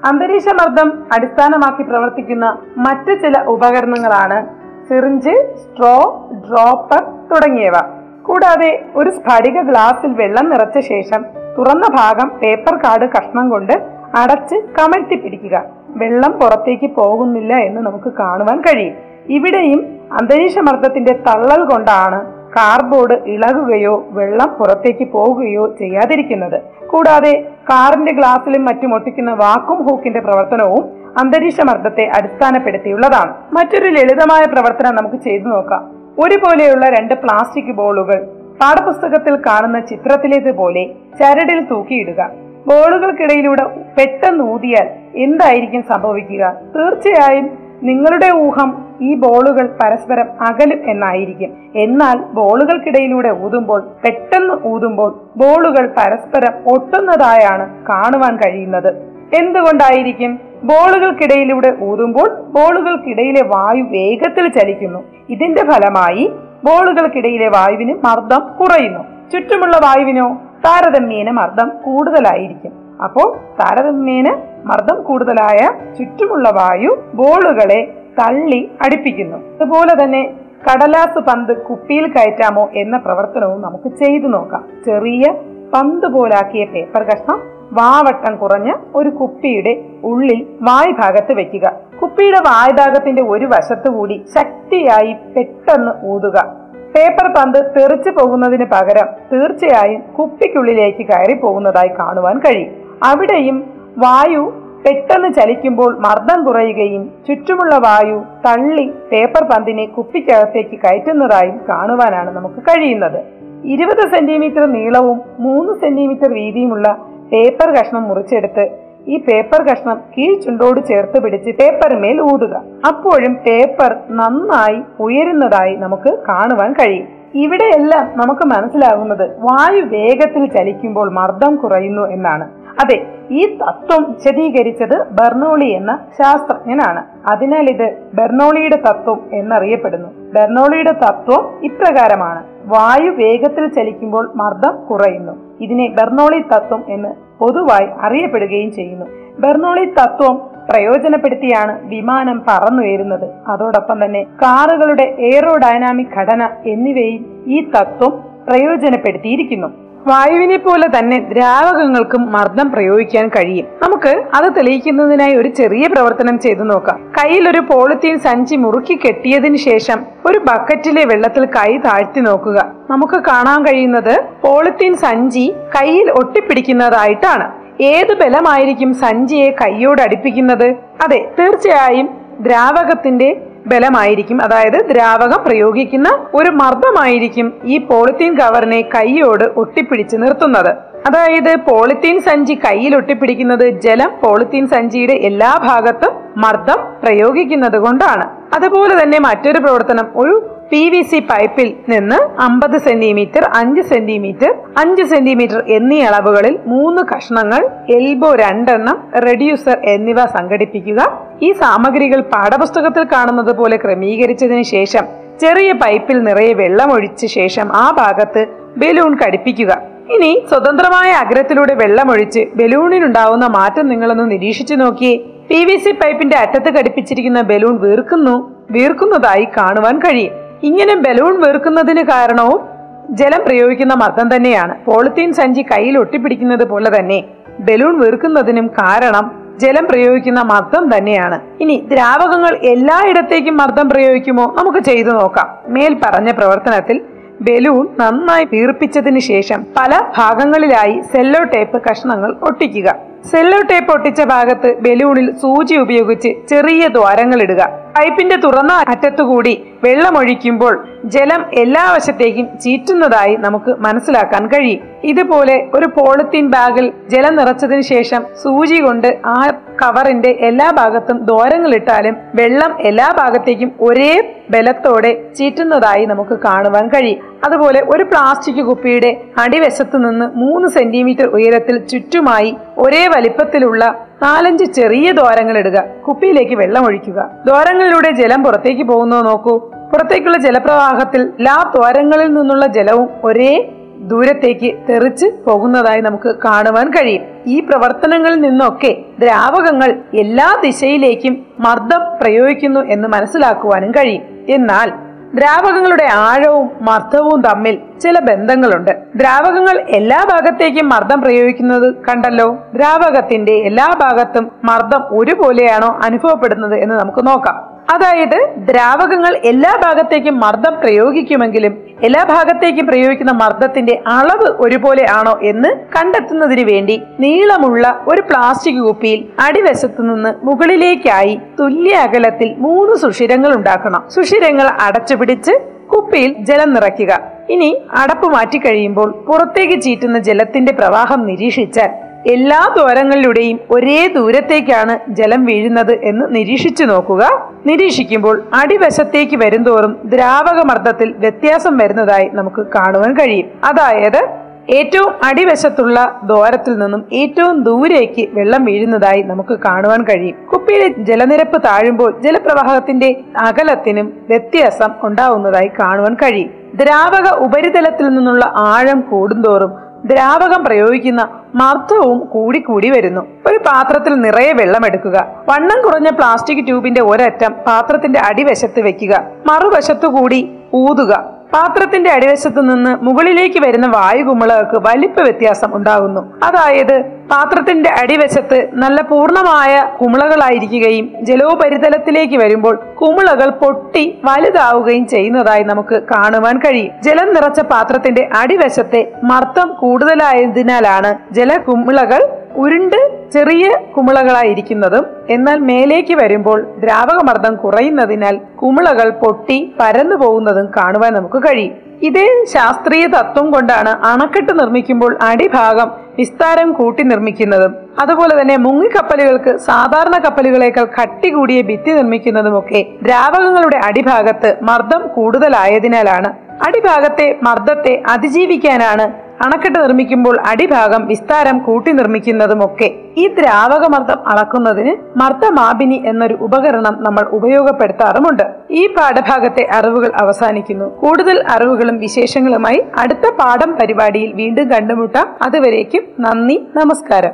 അന്തരീക്ഷ 0.08 0.46
മർദ്ദം 0.48 1.04
അടിസ്ഥാനമാക്കി 1.14 1.84
പ്രവർത്തിക്കുന്ന 1.84 2.58
മറ്റു 2.78 3.14
ചില 3.14 3.44
ഉപകരണങ്ങളാണ് 3.44 4.48
സിറിഞ്ച് 4.90 5.56
സ്ട്രോ 5.56 6.30
ഡ്രോപ്പർ 6.34 7.04
തുടങ്ങിയവ. 7.04 7.97
കൂടാതെ 8.28 8.86
ഒരു 8.96 9.10
സ്ഫടിക 9.10 9.62
ഗ്ലാസിൽ 9.62 10.14
വെള്ളം 10.14 10.50
നിറച്ച 10.50 10.80
ശേഷം 10.80 11.26
തുറന്ന 11.58 11.96
ഭാഗം 11.96 12.30
പേപ്പർ 12.30 12.76
കാർഡ് 12.76 13.10
കഷ്ണം 13.10 13.50
കൊണ്ട് 13.50 13.74
അടച്ച് 14.18 14.56
കമഴ്ത്തി 14.56 15.16
പിടിക്കുക. 15.16 15.64
വെള്ളം 15.88 16.32
പുറത്തേക്ക് 16.32 16.88
പോകുന്നില്ല 16.88 17.54
എന്ന് 17.54 17.82
നമുക്ക് 17.82 18.14
കാണുവാൻ 18.20 18.62
കഴിയും. 18.62 18.96
ഇവിടെയും 19.30 19.80
അന്തരീക്ഷമർദ്ദത്തിന്റെ 20.12 21.14
തള്ളൽ 21.14 21.70
കൊണ്ടാണ് 21.70 22.26
കാർബോർഡ് 22.32 23.14
ഇളകുകയോ 23.14 24.08
വെള്ളം 24.10 24.54
പുറത്തേക്ക് 24.54 25.12
പോകുകയോ 25.12 25.76
ചെയ്യാതിരിക്കുന്നത്. 25.80 26.62
കൂടാതെ 26.88 27.48
കാറിന്റെ 27.70 28.14
ഗ്ലാസ്സിലും 28.14 28.66
മറ്റും 28.66 28.94
ഒട്ടിക്കുന്ന 28.94 29.32
വാക്വം 29.34 29.88
ഹൂക്കിന്റെ 29.88 30.20
പ്രവർത്തനവും 30.20 30.90
അന്തരീക്ഷമർദ്ദത്തെ 31.18 32.12
അടിസ്ഥാനപ്പെടുത്തിയുള്ളതാണ്. 32.18 33.34
മറ്റൊരു 33.54 33.90
ലളിതമായ 33.90 34.46
പ്രവർത്തനം 34.46 34.96
നമുക്ക് 34.96 35.24
ചെയ്തു 35.24 35.44
നോക്കാം. 35.44 35.97
ഒരുപോലെയുള്ള 36.20 36.90
രണ്ട് 36.90 37.14
പ്ലാസ്റ്റിക് 37.14 37.76
ബോളുകൾ 37.76 38.26
പാഠപുസ്തകത്തിൽ 38.62 39.36
കാണുന്ന 39.36 39.80
ചിത്രത്തിലേതുപോലെ 39.80 40.86
ചരടിൽ 41.20 41.66
തൂക്കിയിടുക. 41.66 42.30
ബോളുകൾക്കിടയിലൂടെ 42.68 43.64
പെട്ടെന്ന് 43.66 44.44
ഊതിയാൽ 44.44 44.88
എന്തായിരിക്കും 45.16 45.82
സംഭവിക്കുക? 45.82 46.56
തീർച്ചയായും 46.76 47.58
നിങ്ങളുടെ 47.84 48.32
ഊഹം 48.36 48.86
ഈ 49.02 49.16
ബോളുകൾ 49.16 49.78
പരസ്പരം 49.84 50.26
അകലും 50.42 50.90
എന്നായിരിക്കും. 50.90 51.58
എന്നാൽ 51.76 52.18
ബോളുകൾക്കിടയിലൂടെ 52.18 53.32
ഊതുമ്പോൾ 53.32 53.82
പെട്ടെന്ന് 54.06 54.68
ഊതുമ്പോൾ 54.68 55.12
ബോളുകൾ 55.38 55.88
പരസ്പരം 55.98 56.54
ഒട്ടുന്നതായാണ് 56.74 57.84
കാണുവാൻ 57.90 58.36
കഴിയുന്നത്. 58.36 58.94
എന്തുകൊണ്ടായിരിക്കും? 59.34 60.40
ബോളുകൾക്കിടയിലൂടെ 60.64 61.78
ഊതുമ്പോൾ 61.82 62.30
ബോളുകൾക്കിടയിലെ 62.30 63.48
വായു 63.48 63.84
വേഗത്തിൽ 63.84 64.48
ചലിക്കുന്നു. 64.48 65.04
ഇതിന്റെ 65.30 65.64
ഫലമായി 65.72 66.32
ബോളുകൾക്കിടയിലെ 66.64 67.48
വായുവിന് 67.48 67.94
മർദ്ദം 67.94 68.40
കുറയുന്നു. 68.40 69.30
ചുറ്റുമുള്ള 69.32 69.78
വായുവിനോ 69.78 70.42
താരതമ്യേന 70.66 71.30
മർദ്ദം 71.30 71.72
കൂടുതലായിരിക്കും. 71.86 72.72
അപ്പോൾ 73.04 73.38
താരതമ്യേന 73.60 74.42
മർദ്ദം 74.66 75.04
കൂടുതലായ 75.04 75.70
ചുറ്റുമുള്ള 75.94 76.50
വായു 76.50 77.04
ബോളുകളെ 77.14 77.94
തള്ളി 78.20 78.72
അടുപ്പിക്കുന്നു. 78.82 79.38
അതുപോലെ 79.38 80.04
തന്നെ 80.04 80.34
കടലാസ് 80.64 81.20
പന്ത് 81.20 81.58
കുപ്പിയിൽ 81.58 82.08
കയറ്റാമോ 82.08 82.70
എന്ന 82.74 82.98
പ്രവർത്തനവും 82.98 83.62
നമുക്ക് 83.62 83.96
ചെയ്തു 83.96 84.28
നോക്കാം. 84.28 84.64
ചെറിയ 84.86 85.34
പന്ത് 85.74 86.08
പോലാക്കിയ 86.08 86.66
പേപ്പർ 86.66 87.04
കഷ്ണം 87.04 87.57
വാവട്ടം 87.72 88.36
കുറഞ്ഞ് 88.38 88.74
ഒരു 88.96 89.10
കുപ്പിയുടെ 89.10 89.86
ഉള്ളിൽ 90.04 90.48
വായ് 90.62 90.92
ഭാഗത്ത് 90.92 91.34
വെക്കുക. 91.34 91.74
കുപ്പിയുടെ 92.02 92.38
വായ്ഭാഗത്തിന്റെ 92.38 93.24
ഒരു 93.24 93.46
വശത്തു 93.46 93.90
കൂടി 93.90 94.26
ശക്തിയായി 94.36 95.16
പെട്ടെന്ന് 95.36 95.92
ഊതുക. 96.06 96.68
പേപ്പർ 96.96 97.34
പന്ത് 97.34 97.74
തെറിച്ചു 97.78 98.10
പോകുന്നതിന് 98.10 98.66
പകരം 98.66 99.08
തീർച്ചയായും 99.34 100.04
കുപ്പിക്കുള്ളിലേക്ക് 100.20 101.06
കയറി 101.06 101.34
പോകുന്നതായി 101.34 101.88
കാണുവാൻ 101.88 102.40
കഴിയും. 102.40 103.00
അവിടെയും 103.04 103.64
വായു 103.98 104.54
പെട്ടെന്ന് 104.86 105.34
ചലിക്കുമ്പോൾ 105.34 105.98
മർദ്ദം 105.98 106.44
കുറയുകയും 106.44 107.12
ചുറ്റുമുള്ള 107.28 107.76
വായു 107.76 108.24
തള്ളി 108.46 108.94
പേപ്പർ 109.12 109.44
പന്തിനെ 109.44 109.86
കുപ്പിക്കകത്തേക്ക് 109.86 110.80
കയറ്റുന്നതായും 110.80 111.62
കാണുവാനാണ് 111.70 112.36
നമുക്ക് 112.36 112.62
കഴിയുന്നത്. 112.62 113.38
ഇരുപത് 113.66 114.16
സെന്റിമീറ്റർ 114.16 114.66
നീളവും 114.66 115.22
മൂന്ന് 115.40 115.74
സെന്റിമീറ്റർ 115.74 116.34
വീതിയുമുള്ള 116.34 117.07
പേപ്പർ 117.32 117.72
കഷ്ണം 117.72 118.04
മുറിച്ചെടുത്ത് 118.04 118.70
ഈ 119.08 119.18
പേപ്പർ 119.18 119.64
കഷ്ണം 119.64 120.02
കീഴ്ചുണ്ടോട് 120.18 120.80
ചേർത്ത് 120.88 121.24
പിടിച്ച് 121.24 121.52
പേപ്പറിന്മേൽ 121.52 122.22
ഊതുക. 122.22 122.62
അപ്പോഴും 122.88 123.34
പേപ്പർ 123.34 123.96
നന്നായി 124.10 124.82
ഉയരുന്നതായി 125.00 125.76
നമുക്ക് 125.76 126.20
കാണുവാൻ 126.28 126.74
കഴിയും. 126.74 127.08
ഇവിടെയെല്ലാം 127.36 128.12
നമുക്ക് 128.16 128.42
മനസ്സിലാകുന്നത് 128.42 129.40
വായു 129.40 129.82
വേഗത്തിൽ 129.82 130.46
ചലിക്കുമ്പോൾ 130.46 131.12
മർദ്ദം 131.12 131.56
കുറയുന്നു 131.56 132.02
എന്നാണ്. 132.02 132.50
അതെ 132.84 133.08
ഈ 133.32 133.56
തത്വം 133.56 134.12
വിശദീകരിച്ചത് 134.12 134.98
ബെർണോളി 135.12 135.66
എന്ന 135.66 136.00
ശാസ്ത്രജ്ഞനാണ്. 136.22 137.04
അതിനാൽ 137.32 137.70
ഇത് 137.70 137.98
ബെർണോളിയുടെ 138.14 138.76
തത്വം 138.76 139.22
എന്നറിയപ്പെടുന്നു. 139.34 140.08
ബെർണോളിയുടെ 140.34 140.92
തത്വം 140.92 141.60
ഇപ്രകാരമാണ്. 141.64 142.44
വായു 142.66 143.12
വേഗത്തിൽ 143.12 143.68
ചലിക്കുമ്പോൾ 143.68 144.32
മർദ്ദം 144.36 144.86
കുറയുന്നു. 144.86 145.47
ഇതിനെ 145.62 145.88
ബെർണോളി 145.88 146.40
തത്വം 146.40 146.84
എന്ന് 146.88 147.10
പൊതുവായി 147.40 147.88
അറിയപ്പെടുകയും 148.02 148.72
ചെയ്യുന്നു. 148.72 149.06
ബെർണോളി 149.40 149.86
തത്വം 149.86 150.38
പ്രയോജനപ്പെടുത്തിയാണ് 150.70 151.90
വിമാനം 151.90 152.44
പറന്നുയരുന്നത്. 152.48 153.30
അതോടൊപ്പം 153.48 154.06
തന്നെ 154.06 154.24
കാറുകളുടെ 154.24 155.16
എയറോഡൈനാമിക് 155.20 156.16
ഘടന 156.18 156.50
എന്നിവയും 156.66 157.44
ഈ 157.48 157.70
തത്വം 157.70 158.14
പ്രയോജനപ്പെടുത്തിയിരിക്കുന്നു. 158.48 159.87
വായുവിനെ 160.10 160.58
പോലെ 160.58 160.88
തന്നെ 160.88 161.18
ദ്രാവകങ്ങൾക്കും 161.20 162.32
മർദ്ദം 162.32 162.72
പ്രയോഗിക്കാൻ 162.72 163.28
കഴിയും. 163.28 163.66
നമുക്ക് 163.84 164.24
അത് 164.36 164.48
തെളിയിക്കുന്നതിനായി 164.58 165.36
ഒരു 165.36 165.50
ചെറിയ 165.50 165.88
പ്രവർത്തനം 165.88 166.40
ചെയ്തു 166.40 166.64
നോക്കാം. 166.64 167.00
കയ്യിൽ 167.18 167.50
ഒരു 167.50 167.60
പോളിത്തീൻ 167.60 168.20
സഞ്ചി 168.20 168.56
മുറുക്കി 168.56 169.00
കെട്ടിയതിന് 169.06 169.58
ശേഷം 169.58 170.06
ഒരു 170.26 170.40
ബക്കറ്റിലെ 170.40 171.06
വെള്ളത്തിൽ 171.06 171.46
കൈ 171.46 171.78
താഴ്ത്തി 171.78 172.20
നോക്കുക. 172.20 172.60
നമുക്ക് 172.90 173.14
കാണാൻ 173.14 173.64
കഴിയുന്നത് 173.64 174.14
പോളിത്തീൻ 174.44 174.96
സഞ്ചി 174.96 175.54
കയ്യിൽ 175.76 176.12
ഒട്ടിപ്പിടിക്കുന്നതായിട്ടാണ്. 176.12 177.48
ഏത് 177.82 178.14
ബലമായിരിക്കും 178.20 178.94
സഞ്ചിയെ 178.94 179.50
കൈയോട് 179.62 180.02
അടുപ്പിക്കുന്നത്? 180.02 180.68
അതെ 181.04 181.20
തീർച്ചയായും 181.40 182.10
ദ്രാവകത്തിന്റെ 182.40 183.47
ബലമായിരിക്കും. 183.72 184.38
അതായത് 184.42 184.80
ദ്രാവകം 184.92 185.40
പ്രയോഗിക്കുന്ന 185.46 186.10
ഒരു 186.34 186.52
മർദ്ദമായിരിക്കും 186.62 187.48
ഈ 187.66 187.78
പോളിത്തീൻ 187.90 188.34
കവറിനെ 188.40 188.82
കൈയോട് 188.96 189.46
ഒട്ടിപ്പിടിച്ച് 189.62 190.18
നിർത്തുന്നത്. 190.24 190.72
അതായത് 191.08 191.52
പോളിത്തീൻ 191.68 192.18
സഞ്ചി 192.20 192.56
കയ്യിൽ 192.66 192.94
ഒട്ടിപ്പിടിക്കുന്നത് 192.96 193.66
ജലം 193.86 194.12
പോളിത്തീൻ 194.24 194.66
സഞ്ചിയുടെ 194.68 195.16
എല്ലാ 195.30 195.52
ഭാഗത്തും 195.64 196.14
മർദ്ദം 196.44 196.80
പ്രയോഗിക്കുന്നത് 197.04 197.78
കൊണ്ടാണ് 197.86 198.26
അതുപോലെ 198.56 198.94
തന്നെ 199.04 199.20
മറ്റൊരു 199.20 199.60
പ്രവർത്തനം 199.60 200.08
ഒരു 200.16 200.34
പി 200.72 200.90
വി 200.90 201.02
സി 201.02 201.20
പൈപ്പിൽ 201.20 201.74
നിന്ന് 201.90 202.42
അമ്പത് 202.42 202.78
സെന്റിമീറ്റർ 202.78 203.44
അഞ്ച് 203.60 203.82
സെന്റിമീറ്റർ 203.82 204.50
അഞ്ച് 204.78 205.04
സെന്റിമീറ്റർ 205.04 205.60
എന്നീ 205.68 206.00
അളവുകളിൽ 206.02 206.56
മൂന്ന് 206.72 207.02
കഷ്ണങ്ങൾ 207.12 207.62
എൽബോ 207.98 208.36
രണ്ടെണ്ണം 208.36 208.98
റെഡ്യൂസർ 209.26 209.78
എന്നിവ 209.94 210.26
സംഘടിപ്പിക്കുക. 210.26 211.00
ഈ 211.42 211.52
സാമഗ്രികൾ 211.52 212.22
പാഠപുസ്തകത്തിൽ 212.22 213.04
കാണുന്നത് 213.04 213.52
പോലെ 213.52 213.78
ക്രമീകരിച്ചതിന് 213.78 214.62
ശേഷം 214.62 215.06
ചെറിയ 215.42 215.72
പൈപ്പിൽ 215.72 216.18
നിറയെ 216.24 216.54
വെള്ളമൊഴിച്ച 216.54 217.26
ശേഷം 217.26 217.70
ആ 217.76 217.92
ഭാഗത്ത് 217.92 218.44
ബലൂൺ 218.78 219.14
ഘടിപ്പിക്കുക. 219.26 219.82
ഇനി 220.16 220.32
സ്വതന്ത്രമായ 220.50 221.12
അഗ്രത്തിലൂടെ 221.12 221.74
വെള്ളമൊഴിച്ച് 221.74 222.44
ബലൂണിനുണ്ടാവുന്ന 222.56 223.48
മാറ്റം 223.48 223.88
നിങ്ങളൊന്ന് 223.88 224.32
നിരീക്ഷിച്ചു 224.32 224.76
നോക്കിയേ. 224.76 225.16
പി 225.50 225.60
വി 225.66 225.78
സി 225.78 225.92
പൈപ്പിന്റെ 225.92 226.38
അറ്റത്ത് 226.38 226.70
ഘടിപ്പിച്ചിരിക്കുന്ന 226.80 227.42
ബലൂൺ 227.42 227.78
വീർക്കുന്നു. 227.86 228.36
വീർക്കുന്നതായി 228.72 229.48
കാണുവാൻ 229.58 230.00
കഴിയും. 230.00 230.47
ഇങ്ങനെ 230.64 230.96
ബലൂൺ 230.96 231.42
വീർക്കുന്നതിന് 231.42 232.02
കാരണവും 232.02 232.62
ജലം 233.10 233.42
പ്രയോഗിക്കുന്ന 233.46 233.94
മർദ്ദം 233.94 234.36
തന്നെയാണ്. 234.36 234.84
പോളിത്തീൻ 234.86 235.34
സഞ്ചി 235.34 235.62
കയ്യിൽ 235.62 235.98
ഒട്ടിപ്പിടിക്കുന്നത് 235.98 236.64
പോലെ 236.64 237.00
തന്നെ 237.00 237.24
ബലൂൺ 237.60 238.00
വീർക്കുന്നതിനും 238.00 238.68
കാരണം 238.68 239.32
ജലം 239.58 239.86
പ്രയോഗിക്കുന്ന 239.86 240.42
മർദ്ദം 240.42 240.98
തന്നെയാണ്. 240.98 241.40
ഇനി 241.62 241.88
ദ്രാവകങ്ങൾ 241.92 242.56
എല്ലായിടത്തേക്കും 242.56 243.58
മർദ്ദം 243.58 243.90
പ്രയോഗിക്കുമോ 243.90 244.56
നമുക്ക് 244.58 244.78
ചെയ്തു 244.78 245.10
നോക്കാം. 245.10 245.48
മേൽ 245.68 245.98
പറഞ്ഞ 246.04 246.32
പ്രവർത്തനത്തിൽ 246.32 247.02
ബലൂൺ 247.42 247.88
നന്നായി 248.00 248.48
വീർപ്പിച്ചതിന് 248.52 249.20
ശേഷം 249.20 249.66
പല 249.78 250.02
ഭാഗങ്ങളിലായി 250.18 251.02
സെല്ലോ 251.02 251.44
ടേപ്പ് 251.44 251.82
കഷ്ണങ്ങൾ 251.90 252.36
ഒട്ടിക്കുക. 252.42 252.96
സെല്ലോ 253.26 253.62
ടേപ്പ് 253.62 253.92
ഒട്ടിച്ച 253.94 254.22
ഭാഗത്ത് 254.22 254.78
ബലൂണിൽ 254.80 255.32
സൂചി 255.34 255.76
ഉപയോഗിച്ച് 255.76 256.30
ചെറിയ 256.50 256.88
ദ്വാരങ്ങൾ 256.88 257.42
ഇടുക. 257.42 257.62
പൈപ്പിന്റെ 257.98 258.36
തുറന്ന 258.36 258.74
അറ്റത്തുകൂടി 258.88 259.64
വെള്ളമൊഴിക്കുമ്പോൾ 259.84 260.86
ജലം 261.06 261.46
എല്ലാ 261.54 261.94
വശത്തേക്കും 261.94 262.60
ചീറ്റുന്നതായി 262.64 263.36
നമുക്ക് 263.36 263.76
മനസ്സിലാക്കാൻ 263.80 264.48
കഴിയും. 264.48 264.82
ഇതുപോലെ 265.04 265.68
ഒരു 265.74 265.86
പോളിത്തീൻ 265.86 266.50
ബാഗിൽ 266.52 266.94
ജലം 267.10 267.36
നിറച്ചതിന് 267.36 267.82
ശേഷം 267.82 268.24
സൂചി 268.44 268.80
കൊണ്ട് 268.80 269.20
ആ 269.26 269.52
കവറിന്റെ 269.82 270.38
എല്ലാ 270.42 270.72
ഭാഗത്തും 270.72 271.18
ദ്വാരങ്ങൾ 271.18 271.76
ഇട്ടാലും 271.76 272.16
വെള്ളം 272.36 272.82
എല്ലാ 272.82 273.14
ഭാഗത്തേക്കും 273.18 273.72
ഒരേ 273.82 274.14
ബലത്തോടെ 274.52 275.32
ചീറ്റുന്നതായി 275.36 276.06
നമുക്ക് 276.06 276.40
കാണുവാൻ 276.46 276.88
കഴിയും. 276.88 277.37
അതുപോലെ 277.46 277.84
ഒരു 277.90 278.04
പ്ലാസ്റ്റിക് 278.04 278.66
കുപ്പിയുടെ 278.66 279.22
അടിവശത്ത് 279.38 280.10
നിന്ന് 280.10 280.38
മൂന്ന് 280.38 280.68
സെന്റിമീറ്റർ 280.68 281.28
ഉയരത്തിൽ 281.28 281.78
ചുറ്റുമായി 281.78 282.58
ഒരേ 282.78 283.08
വലിപ്പത്തിലുള്ള 283.08 284.06
നാലഞ്ച് 284.22 284.66
ചെറിയ 284.66 285.12
ദ്വാരങ്ങൾ 285.12 285.58
ഇടുക. 285.58 285.84
കുപ്പിയിലേക്ക് 286.08 286.56
വെള്ളം 286.56 286.86
ഒഴിക്കുക. 286.86 287.30
ദ്വാരങ്ങളിലൂടെ 287.46 288.12
ജലം 288.12 288.44
പുറത്തേക്ക് 288.44 288.84
പോകുന്നത് 288.84 289.26
നോക്കൂ. 289.26 289.58
പുറത്തേക്കുള്ള 289.94 290.38
ജലപ്രവാഹത്തിൽ 290.38 291.22
എല്ലാ 291.22 291.72
ദ്വാരങ്ങളിൽ 291.76 292.34
നിന്നുള്ള 292.34 292.66
ജലവും 292.66 293.10
ഒരേ 293.24 293.70
ദൂരത്തേക്ക് 294.00 294.80
തെറിച്ച് 294.90 295.26
പോകുന്നതായി 295.46 296.02
നമുക്ക് 296.02 296.36
കാണുവാൻ 296.46 296.90
കഴിയും. 296.90 297.24
ഈ 297.48 297.60
പ്രവർത്തനങ്ങളിൽ 297.60 298.42
നിന്നൊക്കെ 298.42 298.98
ദ്രാവകങ്ങൾ 299.20 300.02
എല്ലാ 300.14 300.62
ദിശയിലേക്കും 300.64 301.46
മർദ്ദം 301.60 302.02
പ്രയോഗിക്കുന്നു 302.22 302.80
എന്ന് 302.80 303.08
മനസ്സിലാക്കുവാനും 303.08 303.92
കഴിയും. 303.92 304.24
എന്നാൽ 304.50 304.92
ദ്രാവകങ്ങളുടെ 305.34 306.08
ആഴവും 306.14 306.72
മർദ്ദവും 306.82 307.42
തമ്മിൽ 307.42 307.80
ചില 308.00 308.20
ബന്ധങ്ങളുണ്ട്. 308.20 308.92
ദ്രാവകങ്ങൾ 309.16 309.80
എല്ലാ 309.80 310.26
ഭാഗത്തേക്കും 310.32 310.90
മർദ്ദം 310.90 311.22
പ്രയോഗിക്കുന്നത് 311.22 311.96
കണ്ടല്ലോ? 311.96 312.58
ദ്രാവകത്തിന്റെ 312.76 313.52
എല്ലാ 313.52 313.88
ഭാഗത്തും 314.00 314.52
മർദ്ദം 314.64 315.18
ഒരുപോലെയാണോ 315.18 316.00
അനുഭവപ്പെടുന്നത് 316.04 316.76
എന്ന് 316.76 316.96
നമുക്ക് 316.96 317.28
നോക്കാം. 317.28 317.77
അതായത് 317.94 318.50
ദ്രാവകങ്ങൾ 318.58 319.38
എല്ലാ 319.44 319.78
ഭാഗത്തേക്കും 319.84 320.40
മർദ്ദം 320.40 320.74
പ്രയോഗിക്കുമെങ്കിലും 320.82 321.74
എല്ലാ 322.04 322.24
ഭാഗത്തേക്കും 322.24 322.88
പ്രയോഗിക്കുന്ന 322.88 323.32
മർദ്ദത്തിന്റെ 323.32 324.04
അളവ് 324.08 324.50
ഒരുപോലെ 324.60 325.06
ആണോ 325.12 325.40
എന്ന് 325.44 325.70
കണ്ടെത്തുന്നതിന് 325.96 326.72
വേണ്ടി 326.72 327.02
നീളമുള്ള 327.20 328.04
ഒരു 328.08 328.22
പ്ലാസ്റ്റിക് 328.22 328.82
കുപ്പിയിൽ 328.88 329.28
അടിവശത്തു 329.40 330.02
നിന്ന് 330.02 330.34
മുകളിലേക്കായി 330.44 331.40
തുല്യ 331.60 331.96
അകലത്തിൽ 331.96 332.56
മൂന്ന് 332.58 332.96
സുഷിരങ്ങൾ 332.96 333.54
ഉണ്ടാക്കണം. 333.58 334.10
സുഷിരങ്ങൾ 334.10 334.68
അടച്ചുപിടിച്ച് 334.68 335.52
കുപ്പിയിൽ 335.94 336.36
ജലം 336.40 336.74
നിറയ്ക്കുക. 336.74 337.14
ഇനി 337.50 337.82
അടപ്പ് 337.98 338.28
മാറ്റി 338.34 338.58
കഴിയുമ്പോൾ 338.58 339.12
പുറത്തേക്ക് 339.28 339.82
ചീറ്റുന്ന 339.82 340.20
ജലത്തിന്റെ 340.20 340.74
പ്രവാഹം 340.74 341.26
നിരീക്ഷിച്ചാൽ 341.28 342.07
എല്ലാ 342.28 342.74
ദ്വാരങ്ങളിലൂടെയും 342.78 343.60
ഒരേ 343.72 344.08
ദൂരത്തേക്കാണ് 344.16 345.00
ജലം 345.10 345.46
വീഴുന്നത് 345.46 345.92
എന്ന് 345.92 346.26
നിരീക്ഷിച്ചു 346.30 346.84
നോക്കുക. 346.84 347.50
നിരീക്ഷിക്കുമ്പോൾ 347.66 348.44
അടിവശത്തേക്ക് 348.54 349.36
വരുംതോറും 349.36 350.00
ദ്രാവക 350.06 350.62
മർദ്ദത്തിൽ 350.66 351.16
വ്യത്യാസം 351.18 351.78
വരുന്നതായി 351.78 352.30
നമുക്ക് 352.34 352.68
കാണുവാൻ 352.76 353.14
കഴിയും. 353.14 353.46
അതായത് 353.64 354.28
ഏറ്റവും 354.70 355.14
അടിവശത്തുള്ള 355.24 356.22
ദ്വാരത്തിൽ 356.24 356.78
നിന്നും 356.78 357.06
ഏറ്റവും 357.14 357.64
ദൂരേക്ക് 357.64 358.28
വെള്ളം 358.34 358.66
വീഴുന്നതായി 358.66 359.22
നമുക്ക് 359.22 359.60
കാണുവാൻ 359.60 360.04
കഴിയും. 360.04 360.46
കുപ്പിയിലെ 360.54 360.88
ജലനിരപ്പ് 360.88 361.62
താഴുമ്പോൾ 361.62 362.22
ജലപ്രവാഹത്തിന്റെ 362.22 363.16
അകലത്തിനും 363.38 364.14
വ്യത്യാസം 364.30 364.90
ഉണ്ടാവുന്നതായി 365.04 365.72
കാണുവാൻ 365.80 366.14
കഴിയും. 366.14 366.50
ദ്രാവക 366.76 367.44
ഉപരിതലത്തിൽ 367.46 368.08
നിന്നുള്ള 368.08 368.54
ആഴം 368.56 369.02
കൂടുന്തോറും 369.02 369.87
ദ്രാവകം 370.06 370.64
പ്രയോഗിക്കുന്ന 370.64 371.30
മർദ്ദവും 371.56 372.20
കൂടിക്കൂടി 372.20 372.90
വരുന്നു. 372.90 373.22
ഒരു 373.48 373.58
പാത്രത്തിൽ 373.58 374.14
നിറയെ 374.14 374.54
വെള്ളം 374.54 374.86
എടുക്കുക. 374.86 375.28
വണ്ണം 375.50 375.82
കുറഞ്ഞ 375.86 376.10
പ്ലാസ്റ്റിക് 376.10 376.66
ട്യൂബിന്റെ 376.66 377.02
ഒരറ്റം 377.02 377.56
പാത്രത്തിന്റെ 377.68 378.20
അടിവശത്ത് 378.20 378.80
വെക്കുക. 378.80 379.22
മറുവശത്തു 379.46 380.08
കൂടി 380.08 380.60
ഊതുക. 380.74 381.37
പാത്രത്തിന്റെ 381.54 382.10
അടിവശത്തു 382.10 382.62
നിന്ന് 382.62 382.92
മുകളിലേക്ക് 383.04 383.60
വരുന്ന 383.66 383.88
വായുകുമിളകൾക്ക് 383.88 384.78
വലിപ്പ 384.88 385.20
വ്യത്യാസം 385.22 385.76
ഉണ്ടാകുന്നു. 385.76 386.22
അതായത് 386.44 386.96
പാത്രത്തിന്റെ 387.32 387.90
അടിവശത്ത് 387.90 388.58
നല്ല 388.74 389.02
പൂർണമായ 389.02 389.72
കുമിളകളായിരിക്കുകയും 390.02 391.06
ജലോപരിതലത്തിലേക്ക് 391.22 392.38
വരുമ്പോൾ 392.38 392.76
കുമിളകൾ 393.02 393.50
പൊട്ടി 393.62 394.04
വലുതാവുകയും 394.26 395.08
ചെയ്യുന്നതായി 395.08 395.64
നമുക്ക് 395.64 396.04
കാണുവാൻ 396.12 396.58
കഴിയും. 396.58 396.94
ജലം 397.04 397.34
നിറച്ച 397.34 397.62
പാത്രത്തിന്റെ 397.62 398.30
അടിവശത്തെ 398.42 399.12
മർദ്ദം 399.24 399.70
കൂടുതലായതിനാലാണ് 399.74 401.12
ജലകുമിളകൾ 401.32 402.22
ഉരുണ്ട് 402.58 403.00
ചെറിയ 403.34 403.66
കുമിളകളായിരിക്കുന്നതും 403.98 405.06
എന്നാൽ 405.30 405.58
മേലേക്ക് 405.60 406.14
വരുമ്പോൾ 406.14 406.60
ദ്രാവകമർദ്ദം 406.84 407.56
കുറയുന്നതിനാൽ 407.56 408.36
കുമിളകൾ 408.62 409.10
പൊട്ടി 409.10 409.74
പരന്നു 409.80 410.16
പോകുന്നതും 410.16 410.68
കാണുവാൻ 410.78 411.14
നമുക്ക് 411.14 411.48
കഴിയും. 411.48 411.76
ഇതേ 412.02 412.26
ശാസ്ത്രീയ 412.54 413.08
തത്വം 413.08 413.52
കൊണ്ടാണ് 413.52 413.90
അണക്കെട്ട് 414.06 414.60
നിർമ്മിക്കുമ്പോൾ 414.60 415.18
അടിഭാഗം 415.22 415.92
വിസ്താരം 416.18 416.72
കൂട്ടി 416.72 417.04
നിർമ്മിക്കുന്നതും 417.04 417.72
അതുപോലെ 418.00 418.42
തന്നെ 418.42 418.58
മുങ്ങിക്കപ്പലുകൾക്ക് 418.58 419.58
സാധാരണ 419.60 420.18
കപ്പലുകളേക്കാൾ 420.18 420.88
കട്ടി 421.02 421.30
കൂടിയ 421.30 421.62
ഭിത്തി 421.62 421.92
നിർമ്മിക്കുന്നതുമൊക്കെ 421.92 422.82
ദ്രാവകങ്ങളുടെ 423.04 423.78
അടിഭാഗത്ത് 423.78 424.58
മർദ്ദം 424.62 425.08
കൂടുതലായതിനാലാണ്. 425.08 426.32
അടിഭാഗത്തെ 426.68 427.40
മർദ്ദത്തെ 427.44 428.04
അതിജീവിക്കാനാണ് 428.08 429.27
അണക്കെട്ട് 429.42 429.80
നിർമ്മിക്കുമ്പോൾ 429.80 430.40
അടിഭാഗം 430.48 431.08
വിസ്താരം 431.08 431.60
കൂട്ടി 431.60 431.92
നിർമ്മിക്കുന്നതുമൊക്കെ 431.92 432.96
ഈ 433.18 433.28
ദ്രാവകമർദ്ദം 433.28 434.28
അളക്കുന്നതിന് 434.28 435.20
മർദ്ദമാപിനി 435.20 436.04
എന്നൊരു 436.06 436.34
ഉപകരണം 436.34 437.04
നമ്മൾ 437.04 437.22
ഉപയോഗപ്പെടുത്താറുമുണ്ട്. 437.22 438.44
ഈ 438.72 438.88
പാഠഭാഗത്തെ 438.88 439.68
അറിവുകൾ 439.72 440.12
അവസാനിക്കുന്നു. 440.22 440.86
കൂടുതൽ 440.86 441.44
അറിവുകളും 441.50 441.98
വിശേഷങ്ങളുമായി 441.98 442.84
അടുത്ത 442.98 443.30
പാഠം 443.40 443.76
പരിപാടിയിൽ 443.82 444.34
വീണ്ടും 444.34 444.70
കണ്ടുമുട്ടാം. 444.70 445.36
അതുവരേക്കും 445.42 446.02
നന്ദി 446.20 446.68
നമസ്കാരം. 446.76 447.32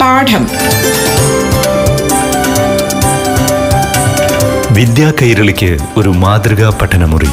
പാഠം. 0.00 0.44
വിദ്യാ 4.74 5.12
കൈരളിക്ക് 5.22 5.78
ഒരു 5.96 6.08
മാതൃകാ 6.08 6.78
പഠനമുറി. 6.82 7.28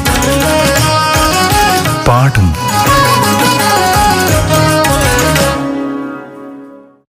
പാഠം 2.06 2.48